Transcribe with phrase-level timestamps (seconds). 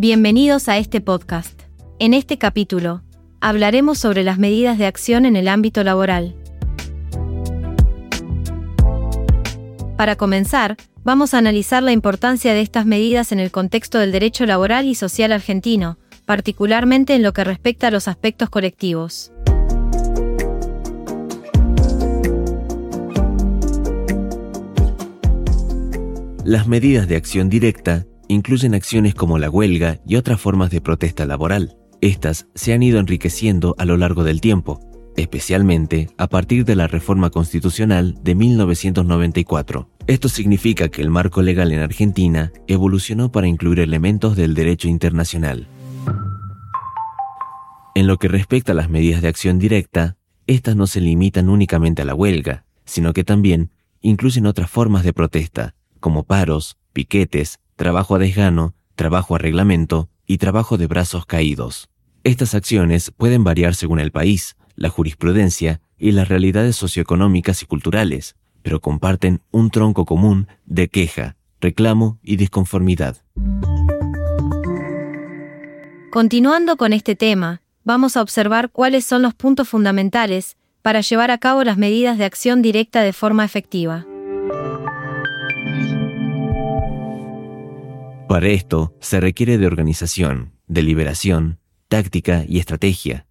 [0.00, 1.60] Bienvenidos a este podcast.
[1.98, 3.02] En este capítulo,
[3.40, 6.36] hablaremos sobre las medidas de acción en el ámbito laboral.
[9.96, 14.46] Para comenzar, vamos a analizar la importancia de estas medidas en el contexto del derecho
[14.46, 19.32] laboral y social argentino, particularmente en lo que respecta a los aspectos colectivos.
[26.44, 31.26] Las medidas de acción directa incluyen acciones como la huelga y otras formas de protesta
[31.26, 31.76] laboral.
[32.00, 34.80] Estas se han ido enriqueciendo a lo largo del tiempo,
[35.16, 39.90] especialmente a partir de la reforma constitucional de 1994.
[40.06, 45.66] Esto significa que el marco legal en Argentina evolucionó para incluir elementos del derecho internacional.
[47.94, 50.16] En lo que respecta a las medidas de acción directa,
[50.46, 55.12] estas no se limitan únicamente a la huelga, sino que también incluyen otras formas de
[55.12, 61.88] protesta, como paros, piquetes, trabajo a desgano, trabajo a reglamento y trabajo de brazos caídos.
[62.24, 68.34] Estas acciones pueden variar según el país, la jurisprudencia y las realidades socioeconómicas y culturales,
[68.62, 73.16] pero comparten un tronco común de queja, reclamo y disconformidad.
[76.10, 81.38] Continuando con este tema, vamos a observar cuáles son los puntos fundamentales para llevar a
[81.38, 84.04] cabo las medidas de acción directa de forma efectiva.
[88.28, 93.26] Para esto se requiere de organización, deliberación, táctica y estrategia.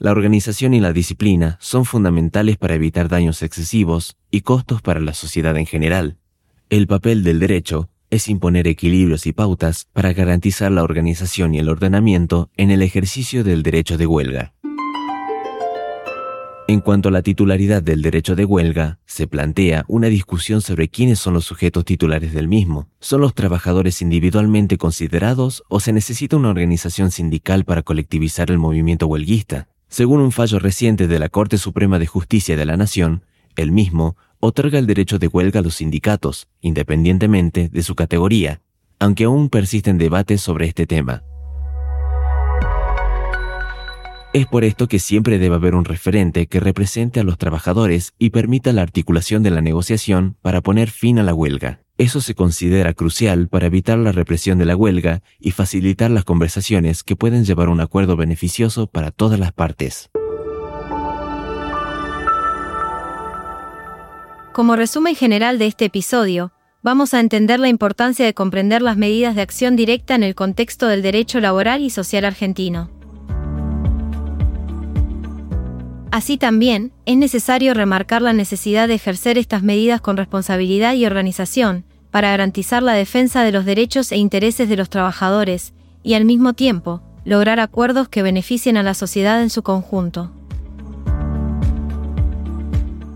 [0.00, 5.14] La organización y la disciplina son fundamentales para evitar daños excesivos y costos para la
[5.14, 6.18] sociedad en general.
[6.68, 11.68] El papel del derecho es imponer equilibrios y pautas para garantizar la organización y el
[11.68, 14.52] ordenamiento en el ejercicio del derecho de huelga.
[16.68, 21.18] En cuanto a la titularidad del derecho de huelga, se plantea una discusión sobre quiénes
[21.18, 22.88] son los sujetos titulares del mismo.
[23.00, 29.08] ¿Son los trabajadores individualmente considerados o se necesita una organización sindical para colectivizar el movimiento
[29.08, 29.68] huelguista?
[29.88, 33.24] Según un fallo reciente de la Corte Suprema de Justicia de la Nación,
[33.56, 38.62] el mismo otorga el derecho de huelga a los sindicatos, independientemente de su categoría,
[39.00, 41.22] aunque aún persisten debates sobre este tema.
[44.32, 48.30] Es por esto que siempre debe haber un referente que represente a los trabajadores y
[48.30, 51.80] permita la articulación de la negociación para poner fin a la huelga.
[51.98, 57.02] Eso se considera crucial para evitar la represión de la huelga y facilitar las conversaciones
[57.02, 60.08] que pueden llevar a un acuerdo beneficioso para todas las partes.
[64.54, 69.34] Como resumen general de este episodio, vamos a entender la importancia de comprender las medidas
[69.34, 73.01] de acción directa en el contexto del derecho laboral y social argentino.
[76.12, 81.86] Así también, es necesario remarcar la necesidad de ejercer estas medidas con responsabilidad y organización,
[82.10, 86.52] para garantizar la defensa de los derechos e intereses de los trabajadores, y al mismo
[86.52, 90.30] tiempo, lograr acuerdos que beneficien a la sociedad en su conjunto.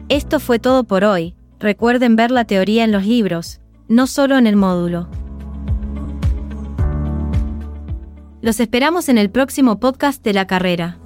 [0.09, 4.47] Esto fue todo por hoy, recuerden ver la teoría en los libros, no solo en
[4.47, 5.07] el módulo.
[8.41, 10.99] Los esperamos en el próximo podcast de la carrera.